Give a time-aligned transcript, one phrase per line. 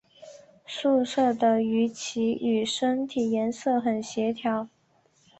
[0.65, 4.67] 素色的鱼鳍与身体颜色很协调。